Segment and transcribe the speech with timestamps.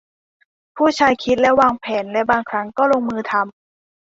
[0.77, 3.43] ผู้ชายคิดและวางแผนและบางครั้งก็ลงมือทำ